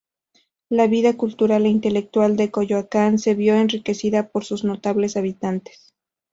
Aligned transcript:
La 0.69 0.87
vida 0.87 1.15
cultural 1.15 1.67
e 1.67 1.69
intelectual 1.69 2.35
de 2.35 2.49
Coyoacán 2.49 3.19
se 3.19 3.35
vio 3.35 3.53
enriquecida 3.53 4.29
por 4.29 4.43
sus 4.45 4.63
notables 4.63 5.15
habitantes. 5.15 5.93